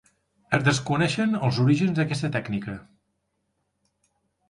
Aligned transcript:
Es 0.57 0.63
desconeixen 0.67 1.37
els 1.49 1.61
orígens 1.65 1.95
d'aquesta 2.01 2.35
tècnica. 2.39 2.81